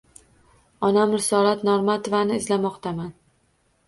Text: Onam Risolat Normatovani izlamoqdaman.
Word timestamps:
Onam 0.87 1.11
Risolat 1.15 1.61
Normatovani 1.67 2.39
izlamoqdaman. 2.41 3.13